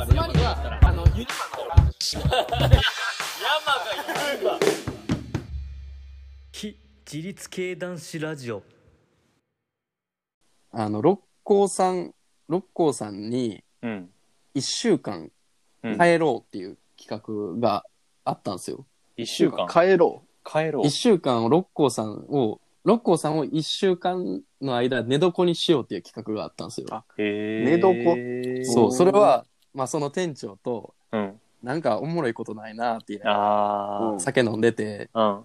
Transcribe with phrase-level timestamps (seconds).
[0.00, 1.26] まつまりはあのユニ
[2.16, 2.40] 山が
[4.32, 4.58] 言うわ
[6.52, 8.62] 非自立系男子ラジオ
[10.72, 12.14] あの、六甲さん、
[12.48, 14.08] 六甲さんにうん
[14.54, 15.30] 一週間
[15.82, 17.84] 帰ろうっていう企画が
[18.24, 18.86] あったんですよ。
[19.18, 26.86] 一週間帰ろ帰ろう一週間を六甲さんを、六甲さんを一週間の間寝床にしようっていう企画があったんですよ。
[26.90, 31.40] あへ寝床そう、それは、まあその店長と、うん。
[31.62, 35.44] なんかおもろいことないなって言いな酒飲んでて、あうん。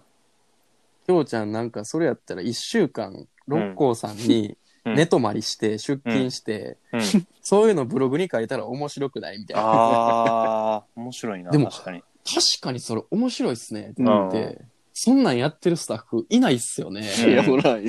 [1.06, 4.94] きょうちゃんなんかそれやったら一週間、六甲さんにうん。
[4.94, 7.00] 寝泊まりして出勤して、うん。
[7.42, 9.62] そういうのブログに書いたら面白くないみたいな。
[9.62, 12.02] ああ面白いなでも確かに。
[12.24, 15.70] 確かにそれ面白いっすねって言って、そんなんやって。
[15.70, 17.02] るスタッフいないっすよね。
[17.24, 17.84] うんいや、ほら、い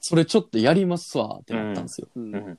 [0.00, 2.08] それちょっとやりますわってなったんですよ。
[2.16, 2.58] うんうん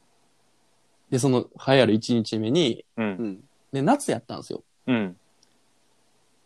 [1.12, 3.10] で、その流行る1日目に、ううん。
[3.28, 3.40] ん。
[3.72, 4.64] で、夏やったんですよ。
[4.88, 5.18] うん。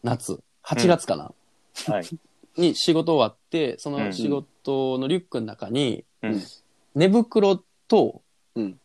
[0.04, 0.40] 夏。
[0.64, 1.32] 8月かな、
[1.88, 2.06] はい。
[2.58, 4.06] に仕事終わって、そうん。
[4.06, 6.42] の仕事のリュックの中に、うん。
[6.96, 8.24] 寝袋と、
[8.56, 8.80] うん。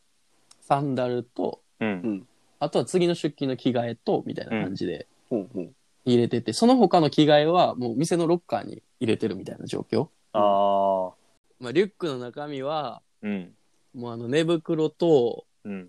[0.60, 2.28] サンダルと、うん。
[2.58, 5.74] あとは次の出勤の着替えと、みたいな感じでほうほう。
[6.04, 10.08] 入れてて、その他の着替えはもう店のロッカーに入れてるみたいな状況。
[10.32, 11.14] ああ
[11.58, 13.54] まあ、リュックの中身は、うん。
[13.94, 15.88] もうあの寝袋と、うん。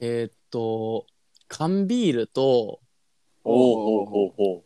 [0.00, 1.06] えーっと、
[1.48, 2.80] 缶ビールと、
[3.44, 4.64] おうほうほうほ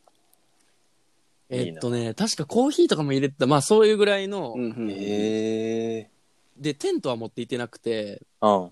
[1.49, 6.11] えーっとね、確かコーヒーとかも入れてた、まあそういうぐらいの、うんへえ
[6.57, 8.63] で、テントは持って行ってなくて、うん。
[8.63, 8.71] うん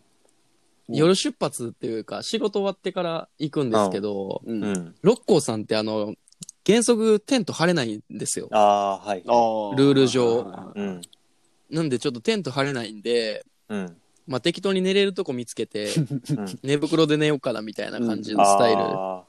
[0.93, 4.95] 夜出発っていうか、仕事終わってから行くんですけど、うん。
[5.03, 6.17] 六甲さんってあの、
[6.67, 8.49] 原則テント張れないんですよ。
[8.51, 9.23] ああーはい。
[9.25, 9.77] あ。
[9.77, 10.73] ルール上。
[10.75, 11.01] うん。
[11.71, 14.00] なんでちょっとテント張れないんで、うん
[14.31, 15.89] まあ適当に寝れるとこ見つけて、
[16.31, 16.59] うん。
[16.63, 19.25] 寝袋で寝ようかなみたいな感じのスタイル、あ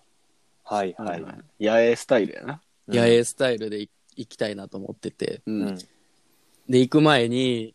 [0.64, 0.74] ー。
[0.76, 1.22] はいははい
[1.60, 1.66] い。
[1.66, 2.62] 野営スタイルやな。
[2.88, 5.42] 野営スタイルで行行きたいなと思ってて。
[5.48, 5.68] ううん。
[5.70, 5.78] ん。
[6.70, 7.74] で、行く前に、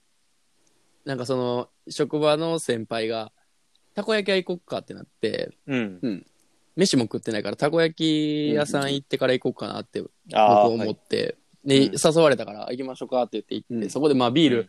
[1.05, 3.33] なんかその、職場の先輩が、
[3.95, 6.27] たこ焼き屋行こっかってなって、うん。
[6.77, 13.91] 飯も食ってないから、たこ焼き屋さん行ってから行こうかなって僕ああ思って、いで、うん誘われたから行きましょうかって言って行って、うん。
[13.91, 14.69] そこでまあビール、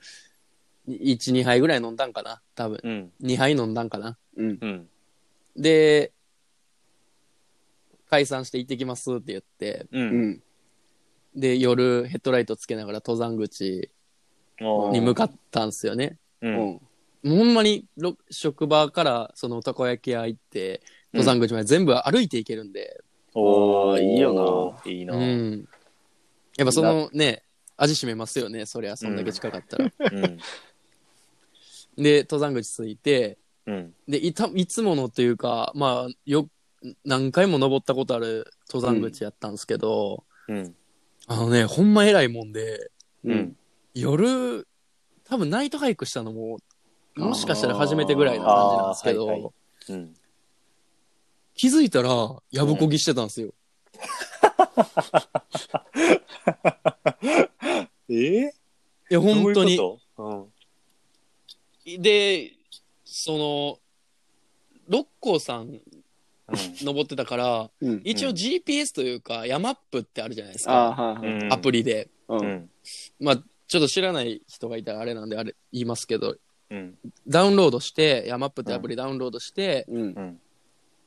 [0.87, 2.41] 1、2杯ぐらい飲んだんかな？
[2.55, 2.79] 多分。
[2.83, 3.11] うん。
[3.21, 4.17] 2杯飲んだんかな？
[4.37, 4.57] うん。
[4.61, 4.89] うん。
[5.55, 6.13] で、
[8.09, 10.29] 解散して行ってきますって言って、ううん。
[10.31, 10.43] ん。
[11.35, 13.91] で、夜ヘッドライトつけながら登山口
[14.61, 14.91] おー。
[14.93, 16.17] に向かったんですよね。
[16.41, 16.53] ううん。
[16.53, 16.57] ん。
[16.57, 16.81] も
[17.23, 20.81] うほんまにろ職場からそのたこ焼き屋行って、
[21.13, 23.03] 登山口まで全部歩いて行けるんで、
[23.33, 24.01] おー。
[24.01, 25.15] いいよいいな。
[25.15, 25.67] うん。
[26.57, 27.43] やっぱそのね、
[27.75, 29.91] 味しめますよね、そりゃ、そんだけ近かったら。
[31.97, 33.93] うんで、登山口着いて、うん。
[34.07, 36.47] で、いた、いつものというか、まあ、よ、
[37.03, 40.75] 何回も登ったことある登山口やったんですけど、うん。
[41.25, 42.91] あのね、ほんま偉いもんで、
[43.23, 43.37] ううん。
[43.39, 43.57] ん。
[43.93, 44.67] 夜、
[45.25, 46.59] 多分ナイトハイクしたのも、
[47.15, 49.53] もしかしたら初めてぐらいの感じなんですけど、あーはいはい。
[49.89, 50.13] うん。
[51.55, 52.09] 気づいたら、
[52.51, 53.53] やぶこぎしてたんですよ。
[58.09, 58.51] え
[59.09, 59.63] いや、本当に。
[59.63, 60.46] どういうこと？
[61.99, 62.51] で、
[63.05, 63.79] その、
[64.89, 65.81] 六甲さんうん
[66.81, 68.01] 登ってたから、うん。
[68.03, 70.91] 一応 GPS というか、ヤマップってあるじゃないですか。
[70.91, 71.43] はいはい。
[71.43, 72.09] うんアプリで。
[72.27, 72.37] う。
[72.37, 72.69] うんん
[73.19, 73.35] まあ、
[73.67, 76.37] ちょっと知らない人がいたらあれなんで、あれ言いますけど、
[76.69, 76.97] うん
[77.27, 80.05] ダウンロードして、ヤマップってアプリダウンロードして、うんう。
[80.05, 80.39] ん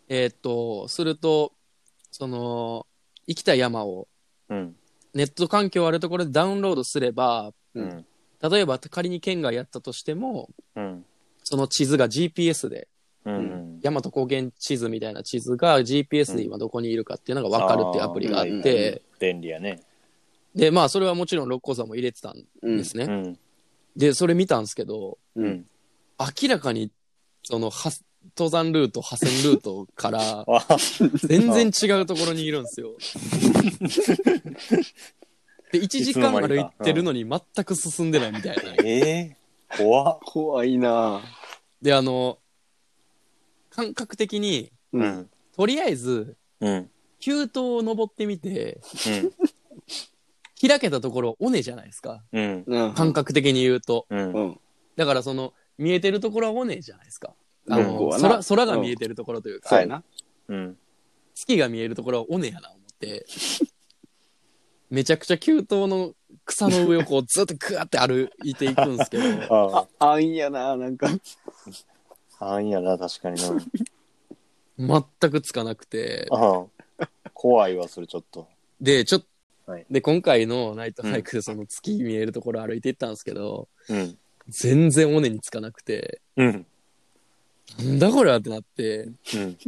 [0.08, 1.52] えーっと、すると、
[2.10, 2.86] その、
[3.26, 4.08] 行きたい山を、
[4.48, 4.76] うん
[5.12, 8.06] ネット環境あるところでダウンロードすれば、うん
[8.42, 11.04] 例えば仮に県外やったとしても、うん。
[11.42, 12.88] その地図が GPS で、
[13.24, 19.80] うん大和高原地図みたいな地図が GPS で今どこにいるかっていうのが分かるっていうアプリがあっあーはいて、便利やね
[20.54, 21.48] で、まあそれはもちろん。
[21.48, 22.44] 六甲山も入れてたん。
[22.62, 22.76] うん。
[22.78, 23.04] ですね。
[23.04, 23.38] うん。
[23.96, 24.64] で、それ見たん。
[24.64, 25.42] ですけど、う。
[25.42, 25.48] うん。
[25.48, 25.66] ん。
[26.42, 26.90] 明らかに、
[27.42, 27.90] その、は
[28.36, 30.76] 登山ルート、派遣ルートから、あ
[31.24, 32.64] 全然違うところにいるん。
[32.64, 32.96] ですよ。
[35.72, 38.74] で、1時間歩いてるのに全く進んでないみたいな。
[38.84, 38.98] え
[39.32, 39.36] え
[39.76, 41.22] 怖っ怖いな
[41.80, 42.38] で、あの、
[43.70, 44.98] 感覚的に、う。
[44.98, 46.90] うんんとりあえず、うん
[47.22, 49.32] 急登を登ってみて、うん
[50.68, 52.22] 開けたところ、尾根じゃないですか。
[52.32, 52.92] うんうん。
[52.92, 54.06] 感覚的に言うと。
[54.10, 54.60] うんうん。
[54.96, 57.34] だからその、見えてるところは尾根じゃないですか。
[57.70, 60.02] あ六の甲はな空、空が見えてるところというか、そうやな。
[60.48, 60.78] うん
[61.34, 63.24] 月が見えるところは尾根やな、思って。
[64.90, 66.14] めちゃくちゃ急登の
[66.44, 71.08] 草の上をこうずっとグワって歩いていくんですけど、 ああ、あんやななんか。
[72.40, 76.64] ああんやな確かにな全くつかなくて、あ
[76.98, 78.48] あ怖いわ、それちょっと。
[78.80, 79.20] で、ちょっ
[79.66, 84.18] と、はいで、今回のナイトハイクでその月見えるところ歩いていったんですけど、うん。
[84.48, 86.66] 全然尾根につかなくて、うん。
[87.78, 89.58] なんだこれはってなって、うん。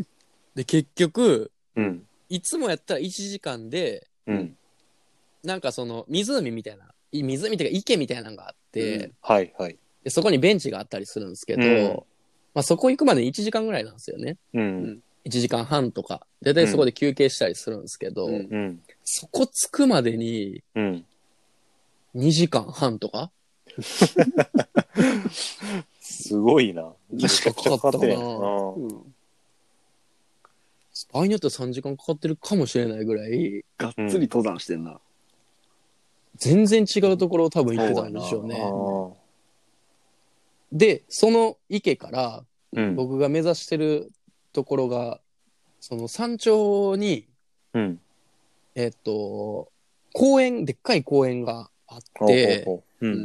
[0.57, 2.07] で、結局、うん。
[2.29, 4.57] いつもやったら1時間で、うん。
[5.43, 9.77] なんかその湖みたいな、い湖っていうか池みたいなのがあって、うんはいはい。
[10.05, 12.03] でそこにベンチがあったりするんですけど、うん
[12.55, 14.37] まあそこ行くまで1時間ぐらいなんですよね。
[14.53, 15.03] うん。
[15.25, 16.27] 1時間半とか。
[16.43, 18.83] だいたいそこで休憩したりするんですけど、うんうん。
[19.05, 21.05] そこ着くまでにうん。
[22.15, 23.31] 2時間半とか？
[26.01, 26.93] すごいな。
[27.11, 29.15] めちゃくちゃかかってんやんかなうんうん
[31.13, 35.01] 場合によっては3時間かかってるかもしれないぐらい、がっつり登山してんな。
[36.37, 38.61] 全然違うところを多分行ってたんでしょうね。
[38.61, 39.23] あ
[40.73, 42.45] で、その池から。
[42.97, 44.11] 僕が目指してる
[44.53, 45.21] ところが、
[45.81, 47.27] その山頂に、
[47.75, 48.01] うん。
[48.75, 49.71] えっと、
[50.15, 52.67] 公園、でっかい公園があって、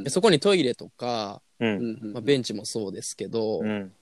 [0.08, 1.66] そこにトイレとか、う。
[1.66, 3.94] うんんまあ、ベンチもそうですけど、うん。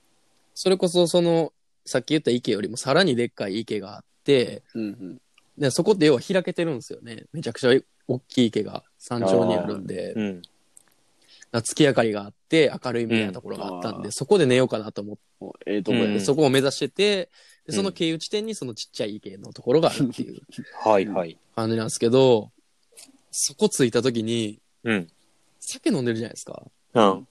[0.56, 1.54] それこそその、
[1.86, 5.22] さっき言った池よりもさらにでっかい池があって、うん
[5.58, 7.25] でそこって要は開けてるんですよね。
[7.31, 7.72] めちゃくちゃ
[8.07, 10.42] 大きい池が山頂にあるんで、うん。
[11.52, 15.50] ら月明かりがあって明るいみたいなところがあったんで、うんそこで寝ようかなと思って、うん。
[15.66, 17.30] ええとこやうんそこを目指してて、
[17.66, 20.42] でその経由地点にそのちっちゃい池のところがあるっていう
[20.84, 21.38] はいはい。
[21.56, 22.52] 感じなんですけど、
[23.31, 25.08] そこ着いた時に、うん。
[25.60, 26.63] 酒飲んでるじゃないですか。
[26.94, 27.28] うん。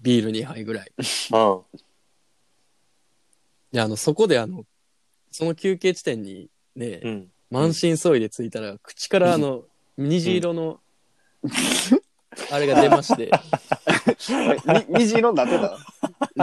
[0.00, 0.92] ビール2杯ぐらい。
[0.98, 1.62] うん。
[3.72, 4.64] で、あの、そこであの、
[5.30, 7.32] その休憩地点にね、うん。
[7.50, 9.64] 満身創痍で着いたら、口からあの、
[9.98, 10.80] 虹色の、
[12.52, 13.30] あれが出まして、
[14.88, 15.76] 虹色になってた？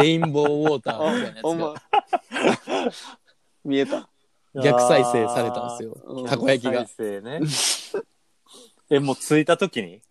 [0.02, 1.81] レインボーウォーターみたいなやつほんがま。
[3.63, 4.10] 見えた。
[4.62, 5.98] 逆再生されたんですよ。
[6.06, 7.22] うんたこ焼きが再。
[7.22, 7.40] 生ね。
[8.90, 10.02] え、もう着いた時に？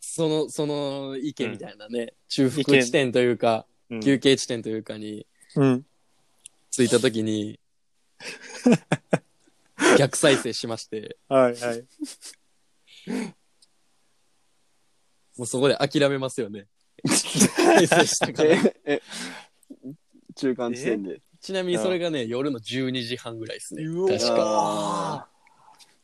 [0.00, 5.26] その、その池みたいなね、中腹地点というか、うん休憩地点というかに
[5.56, 5.84] うん。
[6.70, 7.60] 着いた時に、
[9.98, 11.84] 逆再生しまして、はいはい。
[15.36, 16.68] もうそこで諦めますよね。
[17.08, 18.50] 再生したから。
[18.50, 19.02] え、え、
[20.34, 21.20] 中間地点で。
[21.40, 23.84] ちなみにそれがね、夜の12時半ぐらいですね。
[23.84, 24.36] 確か。
[24.38, 25.28] あは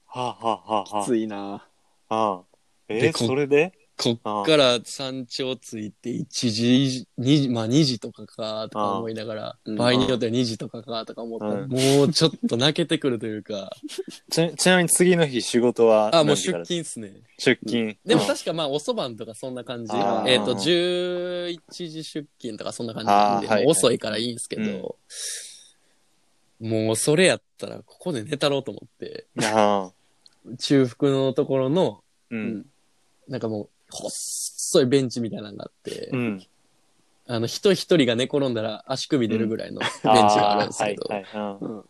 [0.06, 1.68] あ、はあはあきついな。
[2.08, 2.44] あ、あ
[2.88, 3.00] え？
[3.00, 3.77] でこそれで？
[3.98, 9.76] こっから山頂着いて1時、2時、まあ2時とかかとか思いながら、うん。
[9.76, 11.46] 場合によっては2時とかかとか思った。
[11.46, 11.68] ら、うん。
[11.68, 13.72] もうちょっと泣けてくるというか、
[14.30, 17.12] ちちなみに次の日仕事はあ、もう出勤っすね。
[17.38, 17.96] 出勤。
[18.06, 19.92] でもうん確かまあ遅番とかそんな感じ。
[20.26, 24.96] えっ、と、11時出勤とかそんな感じなんで、はいもう遅いからいいんですけど、
[26.60, 29.26] もうそれやったらここで寝たろうと思って。
[30.56, 32.66] 中腹のところの、うん。
[33.28, 36.46] なんかもう、細いベンチみたいなのがあって、うん。
[37.26, 41.84] あの、人一人が寝転んだら足首出るぐらいのベンチがあるんですけど、あーはいはいうん。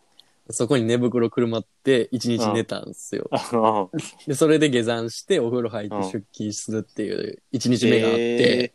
[0.50, 3.28] そこに寝袋くるまって一日寝たんですよ。
[3.32, 3.88] あ
[4.26, 8.72] で、それで下山してお風呂入ってうん出勤するっていう一日目があって、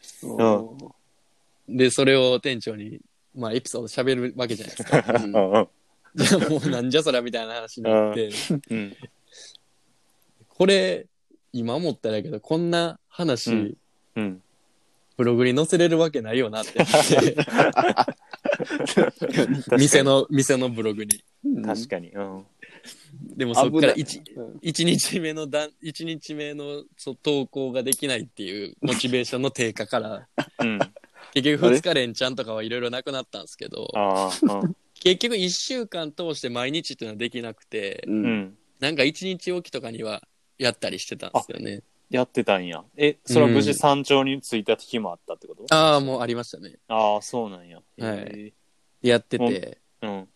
[1.71, 1.77] ん。
[1.77, 3.01] で、それを店長に、
[3.35, 5.01] まあエピソード喋るわけじゃないですか。
[6.15, 8.29] じゃあもうなんじゃそらみたいな話になって、
[8.69, 8.95] うん。
[10.47, 11.07] これ、
[11.53, 13.77] 今思ったらやけど、こんな話、うん
[14.15, 14.41] うん。
[15.15, 17.37] ブログに載せれるわけないよなって思って、
[19.77, 21.23] 店の、店のブログに。
[21.63, 22.09] 確かに。
[22.09, 22.45] うん。
[23.35, 30.27] でもそっから危一うん一日目のだ日目のそう投稿ができないっていうモチベーションの低下から、
[30.59, 30.79] うん。
[31.33, 33.87] 結局二日連チャンとかはいろいろなくなったんですけど。
[33.93, 38.11] うん結局一週間通して毎日っていうのはできなくて、う。
[38.11, 38.57] うんん。
[38.79, 40.23] なんか一日おきとかには
[40.57, 41.81] やったりしてたんですよね。
[42.09, 42.83] やってたんや。
[42.95, 45.65] え、それは無事山頂に着いた日もあったってこと？
[45.73, 46.77] ああ、もうありましたね。
[46.87, 47.77] ああ、そうなんや。
[47.77, 48.53] はいへ
[49.01, 50.29] やってて、えうん。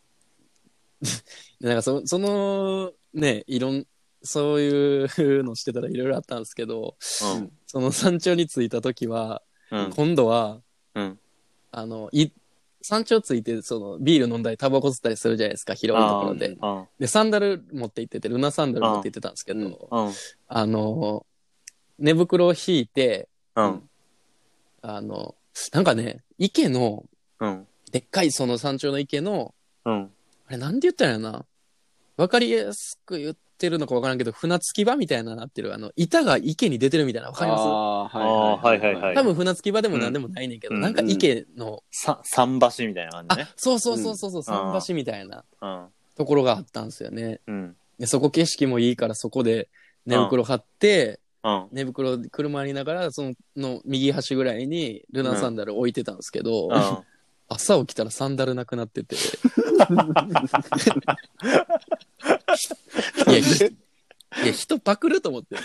[1.62, 3.86] なんかそそのね、いろん、
[4.24, 7.52] そういうのしてたらいろいろあったんですけど、うん。
[7.68, 9.90] その山頂に着いた時は、うん。
[9.92, 10.62] 今度は、
[10.96, 11.20] うん。
[11.72, 12.30] あの、い、
[12.88, 16.52] 山頂着いて、その、ビール飲んだり、タバコ吸ったりするじゃないですか、広いところで。
[16.52, 16.88] うん。
[16.98, 20.14] で、サンダル持って行ってて、ルナサンダル持って行ってたんですけど、うんうん。
[20.48, 21.26] あの、
[22.00, 23.28] 寝袋を引いて、
[23.58, 23.90] うん。
[24.82, 25.36] あの、
[25.74, 27.04] なんかね、池の、
[27.42, 27.68] うん。
[27.92, 29.54] でっかいその山頂の池の、
[29.84, 30.12] うん。
[30.48, 31.46] あれなんで言ったらいいのかな
[32.16, 35.74] わかりやすく言っってるのかわからんけど、船着き場みたいななってる。
[35.74, 45.88] あの、板が池に出てるみたいな、わかりまあーあーはいはいはいす多分船着き場でもなんでもないねんけど、うんなんか池の、さ、桟橋みたいな感じあね。、そうそうそうそうそう、桟橋みたいなうん。
[46.16, 47.42] ところがあったんですよね。
[47.48, 47.76] うん。
[47.98, 49.70] で、そこ景色もいいからそこで
[50.06, 51.68] 寝袋張って、うん。
[51.72, 56.98] 寝袋で車にいながら、そのの右端ぐらいにルナサンダル置いてたんですけど、うん。
[57.50, 59.16] 朝起きたらサンダルなくなってて。
[63.28, 63.66] いや、ひ
[64.44, 65.56] いや人パクると思って。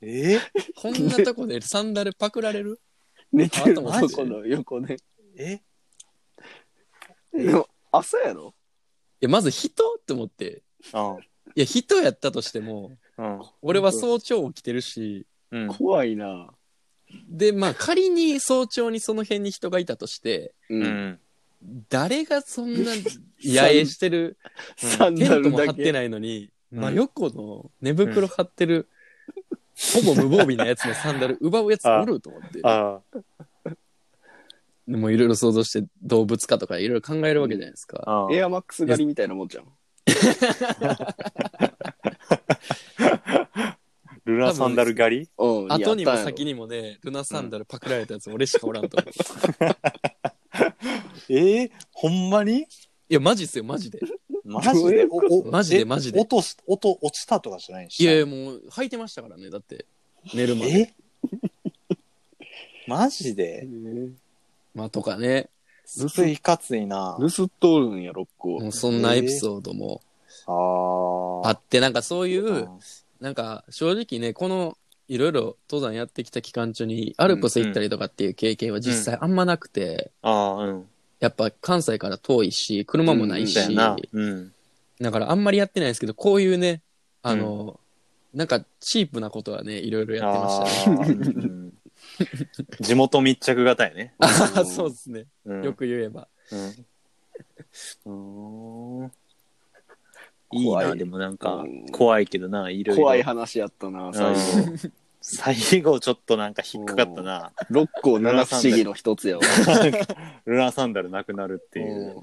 [0.00, 0.38] え？
[0.76, 2.80] こんなとこでサンダルパクられる？
[3.32, 4.96] 寝てるマジとこの横ね。
[5.36, 5.60] え？
[7.32, 8.54] でも、朝やろ？
[9.20, 10.62] いや、まず人って思って。
[10.94, 11.18] うん。
[11.54, 13.40] いや、人やったとしても、うん。
[13.62, 15.68] 俺は早朝起きてるし、うん。
[15.68, 16.50] 怖いな。
[17.28, 20.76] で、まあ仮に早朝にその辺に人がいたとして、う。
[20.76, 21.20] うんん。
[21.88, 22.92] 誰がそんな
[23.42, 24.36] 野営してる、
[24.76, 25.50] サンダテントル。
[25.50, 28.88] も張ってないのに、うん真横の寝袋張ってる、
[29.94, 32.60] ほぼ無防備なやつのサンダル奪うやつおると思って。
[32.62, 33.00] あ
[34.86, 38.28] でもいろいろ想像して動物かとかいろいろ考えるわけじゃないですか。
[38.32, 39.64] エアマックス狩りみたいなもんじゃん。
[44.24, 45.28] ルナサンダル狩り？
[45.38, 45.72] うん。
[45.72, 49.12] 後にも先にもね、ルナサンダルパクられたやつ俺しかおらんと思う。
[51.30, 52.60] えー、ほんまに？
[52.60, 52.66] い
[53.08, 54.00] や、マジっすよ、マジで。
[54.44, 54.74] マジで？
[54.74, 59.86] どういうおおマジでえマジで落とし、音落ちたとかじゃないんいやいや、もう履いてましたからね、だって。
[60.34, 60.72] 寝るまで。
[60.72, 60.94] え？
[62.86, 63.66] マジで？
[64.74, 65.50] まあとかね。
[65.84, 67.18] すごいいかついな。
[67.18, 68.72] 盗っとるんや、六個もう。
[68.72, 70.02] そんなエピソードも
[70.46, 71.50] ああ。
[71.50, 72.68] あって、なんかそういう、うん
[73.20, 80.88] なんか正直ね、このいろいろ登山やってきた期間中にアルプス行ったりとかっていう経験は実際あんまなくて、ああ、うん。
[81.20, 83.96] やっぱ関西から遠いし、車もないし、そうやな。
[84.12, 84.52] うん。
[85.00, 86.82] だからあんまりやってないですけど、こういうね、
[87.22, 87.80] あの、
[88.34, 90.96] なんかチープなことはね、いろいろやってましたね。
[91.00, 91.72] あーうん
[92.80, 94.14] 地元密着型やね。
[94.18, 95.26] ああ、そうですね。
[95.44, 96.28] うんよく言えば。
[98.06, 99.02] うん。
[99.02, 99.12] うーん
[100.52, 103.02] いいな、怖いでもなんかうん、怖いけどな、いろいろ。
[103.02, 104.38] 怖い話やったな、最後。
[105.30, 107.52] 最後ちょっとなんか引っかかったな。
[107.68, 109.42] 六個七不思議の一つやわ。
[110.46, 112.16] ルナサンダルなくなるっていう。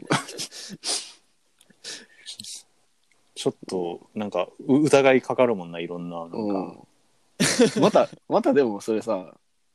[3.36, 6.22] ちょっと、なんか、う疑いかかるもんな、いろんな。
[6.22, 7.82] なんかうん。
[7.82, 9.14] また、またでもそれさ、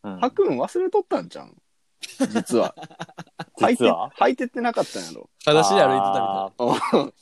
[0.02, 1.54] うんハクン忘れとったんじゃん。
[2.34, 2.74] 実は。
[3.60, 5.30] 履いて実は、履いてってなかったんやろ。
[5.44, 7.04] 裸足で歩いてたみたいな。
[7.04, 7.12] あー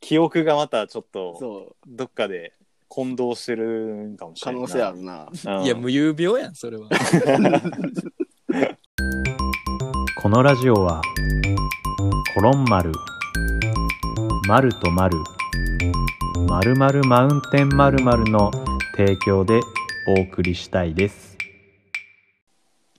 [0.00, 1.76] 記憶がまたちょっと、そう。
[1.86, 2.54] どっかで
[2.88, 3.64] 混同してる
[4.08, 5.30] んかもしれない能性あるな。
[5.58, 5.64] うん。
[5.64, 6.88] いや、無遊病やん、それは。
[10.20, 11.00] このラジオは
[12.34, 12.92] コロン丸
[14.48, 15.16] マルとマル
[16.48, 18.50] まるまるマウンテンまるまるの
[18.96, 19.60] 提供で
[20.08, 21.38] お送りしたいです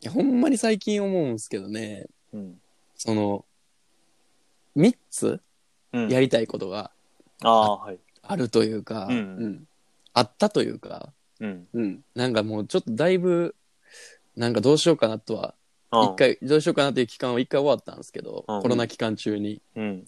[0.02, 2.62] いやほんまに最近思うんすけどね、うん。
[2.96, 3.46] その、
[4.78, 5.42] 3つ
[5.92, 6.10] うん。
[6.10, 6.92] やりたいことが
[7.42, 8.00] ああ、はい。
[8.22, 9.18] あるというか、うんう
[9.48, 9.64] ん。
[10.20, 11.68] あったというか、うん。
[11.74, 12.02] うん。
[12.14, 13.56] なんかもうちょっとだいぶ、
[14.36, 15.56] なんかどうしようかなとは、
[15.92, 16.16] あ一。
[16.16, 19.62] 回、どうしようかなっていう期間は一回終わったんですけど、うんコロナ期間中に。
[19.76, 20.06] うん。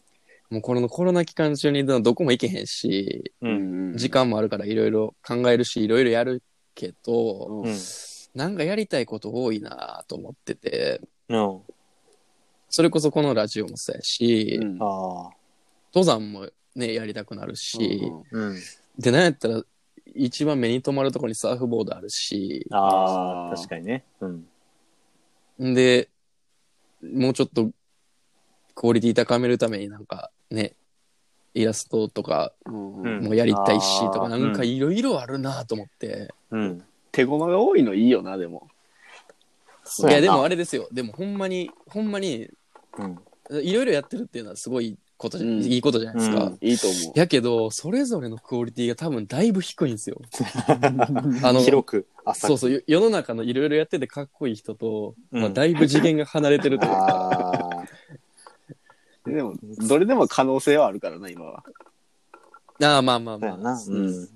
[0.49, 3.47] もうこのコロナ期間中にどこも行けへんし、う。
[3.47, 3.97] うんん。
[3.97, 6.43] 時間もあるからいろいろ考えるし、いろいろやる
[6.75, 7.77] けど、うんうん。
[8.35, 10.99] なんかやりたいこと多いなと思ってて、
[11.29, 11.61] うん。
[12.69, 14.77] それこそこのラジオもそうやし、うん。
[14.81, 15.35] ああ。
[15.93, 18.59] 登山もね、やりたくなるし、うん。
[18.97, 19.63] で、なんやったら、
[20.13, 24.03] 一番目に留まるところにサーフボードあるし、ああ、確かにね。
[24.19, 24.45] うん。
[25.63, 26.09] んで、
[27.01, 27.71] もうちょっと、
[28.75, 30.73] クオリティ高めるためになんかね、
[31.53, 36.33] イラストとかうんうんもやりたいしとか、あーなんかいろいろあるなと思って。
[36.51, 36.83] うん。
[37.11, 38.69] 手駒が多いのいいよな、でも。
[39.99, 40.87] いや、でもああれですよ。
[40.91, 42.49] でもほんまに、ほんまに、
[42.97, 43.19] うん。
[43.63, 46.43] いろいろやってるっていうのはすごいことじゃ、うんいいことじゃないですか。
[46.45, 47.19] うんいいと思う。
[47.19, 50.19] やけど、それぞれのクオリティが多分だいぶ低いんですよ。
[51.43, 52.07] あの、広く。
[52.33, 59.29] そうそう、よ世の中のいろいろやっててかっこいい人と、うんまあ、だいぶ次元が離れてるというか、 ああ。
[59.29, 59.53] でも、
[59.87, 61.63] どれでも可能性はあるからな、今は。
[62.81, 63.77] ああ、まあまあまあ。
[63.77, 64.07] そうやな。
[64.07, 64.29] うん。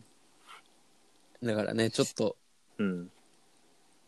[1.43, 2.35] だからね、ちょっと、
[2.77, 3.09] うん。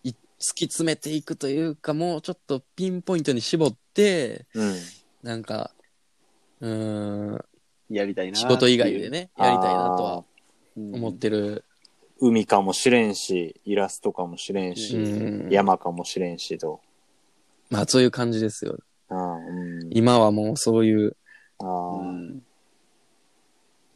[0.03, 4.75] い突き詰めていくというか、もうちょっとピンポイントに絞って、うん。
[5.24, 5.72] なんか、
[6.62, 7.46] うーん、
[7.90, 8.38] やりたいな。
[8.38, 9.10] 仕事以外で。
[9.10, 10.26] ね、やりたいなとは
[10.76, 11.64] うん思ってる。
[12.20, 16.82] 海かもしれんし、イラストかもしれんし、うん山かもしれんしと。
[17.70, 18.80] まあそういう感じですよ。
[19.10, 19.40] ああ、う
[19.86, 19.90] ん。
[19.92, 21.16] 今はもうそういう、
[21.60, 22.12] あうあ。
[22.12, 22.42] ん。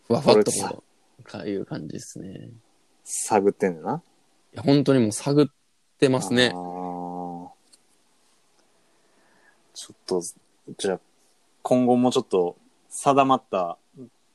[0.08, 0.84] ふわふわっとこ
[1.20, 2.52] う、かいう感じですね。
[3.04, 4.04] 探ってんだな？
[4.54, 5.48] いや、本当にもう探っ
[5.98, 6.58] てますねあ。
[6.58, 7.50] ー
[9.74, 10.22] ちょっと、
[10.78, 11.00] じゃあ、
[11.64, 12.58] 今後もちょっと
[12.90, 13.78] 定まった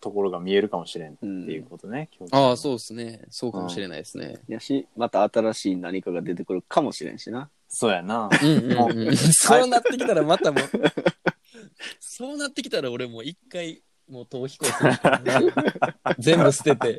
[0.01, 2.09] ところが見えるかもしれんっていうことね。
[2.19, 3.23] 今日ああ、そうですね。
[3.31, 4.41] そうかもしれないですね。
[4.49, 7.51] やし、また新しい何かが出てくるかもしれんしな。
[7.69, 8.29] そうやな。
[8.43, 9.17] うんうんうん。
[9.17, 10.63] そうなってきたらまたもう、
[12.01, 16.15] そうなってきたら俺もう一回、もう逃避行するから。
[16.19, 16.99] 全部捨てて。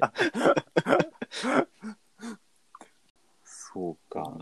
[3.43, 4.37] そうか。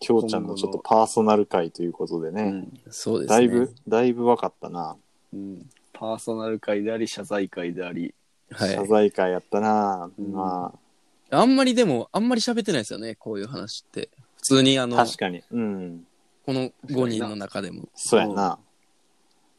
[0.00, 2.42] まあ、きょうちゃんのちょっとパーソナル回ということでね。
[2.42, 2.80] うん。
[2.90, 3.36] そうですね。
[3.36, 4.96] だいぶ、だいぶ分かったな。
[5.32, 5.68] うん。
[5.92, 8.14] パーソナル会であり、謝罪会であり。
[8.50, 8.70] はい。
[8.74, 10.10] 謝罪会やったな。
[10.18, 10.72] うんま
[11.32, 14.08] あんまりでも、あんまり喋ってないですよね、こういう話って。
[14.38, 15.44] 普通にああ、の、確かに。
[15.52, 16.04] うん。
[16.44, 17.88] この5人の中でも。
[17.94, 18.58] そうやな。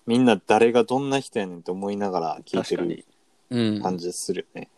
[0.06, 3.06] みんな誰がどんな人やねんって思いながら聞いてる。
[3.82, 4.70] 感じするよね。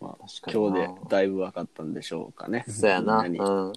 [0.00, 2.64] まあ、確かにな今日でだいぶ分かったんでしょうかね。
[2.68, 3.22] そうやな。
[3.22, 3.72] みんにうん。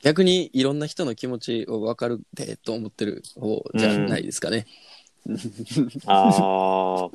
[0.00, 4.66] 逆にいろんな人の気持ちを分かるでと思ってる方じゃないですかね。
[6.06, 7.10] ああ。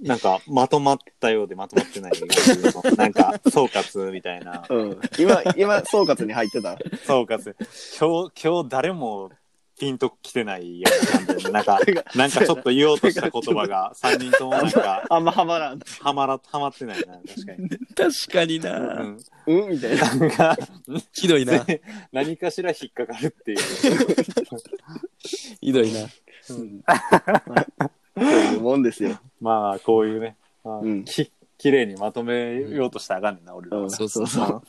[0.00, 2.12] なんか、まとまったようでまとまってない。
[2.96, 4.64] なんか、総括みたいな。
[4.68, 5.00] うん。
[5.18, 6.76] 今、今、総括に入ってた？
[7.06, 7.54] 総括。
[7.98, 9.30] 今日、今日誰も
[9.78, 11.80] ピンと来てないような感じで、なんか、
[12.16, 15.80] なんかちょっと言おうとした言葉が3人ともなんか、あんまハマらん。
[16.00, 17.68] はまら、はまってないな、確かに。
[17.94, 19.18] 確かにな、うん。
[19.46, 20.14] うんみたいな。
[20.14, 20.56] なんか、
[21.12, 21.66] ひどいな。
[22.12, 23.58] 何かしら引っかかるっていう。
[25.60, 26.00] ひどいな。
[26.00, 26.82] うん
[28.18, 29.18] そういうもんですよ。
[29.40, 33.82] まあ、こういうね、まあうんき綺麗にまとめようとしたらあかんねんな、俺らは。
[33.84, 34.62] うんそうそうそう。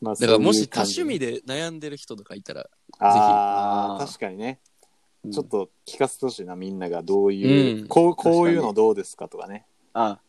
[0.00, 4.60] まあだからもし多趣味で悩んでる人とかいたら、ああ、ぜひ確かにね。
[5.24, 9.66] うんちょっと聞かせてほしいな、みんながどういう、うんこう、こういうのどうですかとかね。
[9.92, 10.20] あ、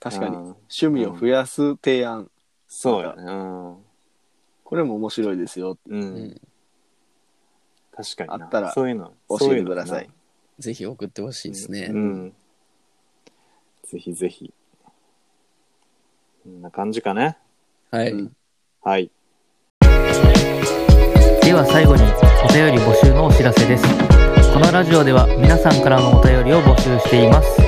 [0.00, 0.34] 確かに。
[0.34, 2.28] うん趣味を増やす提案。
[2.66, 3.22] そうよね。
[3.22, 3.76] うん。
[4.64, 5.78] これも面白いですよ。
[5.86, 5.96] う。
[5.96, 6.40] うんん、
[7.92, 8.46] 確かにな。
[8.46, 9.12] あったらそういうの。
[9.28, 10.10] 教えてください。
[10.58, 11.88] ぜひ送ってほしいですね。
[11.92, 12.34] うん。
[13.84, 14.52] ぜひぜひ。
[16.42, 17.38] こんな感じかね。
[17.92, 18.10] はい。
[18.10, 18.36] うん
[18.82, 19.10] はい。
[21.42, 22.02] では最後に
[22.44, 23.84] お便り募集のお知らせです。
[24.54, 27.60] このラジオでは皆さんからのお便りを募集しています。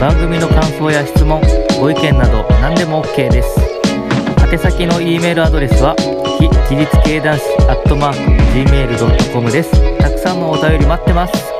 [0.00, 1.40] 番組の感想や質問
[1.78, 3.60] ご意見など何でも OK です。
[4.50, 5.94] 宛先の E メールアドレスは
[6.38, 7.60] 非自立系男子
[8.50, 9.98] gmail.com です。
[9.98, 11.59] たくさんのお便り待ってます。